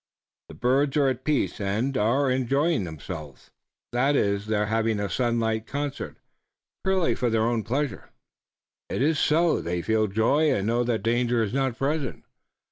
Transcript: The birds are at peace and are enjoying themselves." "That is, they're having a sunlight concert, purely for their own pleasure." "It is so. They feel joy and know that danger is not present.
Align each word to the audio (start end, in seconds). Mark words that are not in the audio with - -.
The 0.49 0.55
birds 0.55 0.97
are 0.97 1.09
at 1.09 1.23
peace 1.23 1.59
and 1.61 1.95
are 1.95 2.27
enjoying 2.31 2.85
themselves." 2.85 3.51
"That 3.91 4.15
is, 4.15 4.47
they're 4.47 4.65
having 4.65 4.99
a 4.99 5.07
sunlight 5.07 5.67
concert, 5.67 6.17
purely 6.83 7.13
for 7.13 7.29
their 7.29 7.43
own 7.43 7.61
pleasure." 7.61 8.09
"It 8.89 9.03
is 9.03 9.19
so. 9.19 9.61
They 9.61 9.83
feel 9.83 10.07
joy 10.07 10.51
and 10.51 10.65
know 10.65 10.83
that 10.85 11.03
danger 11.03 11.43
is 11.43 11.53
not 11.53 11.77
present. 11.77 12.23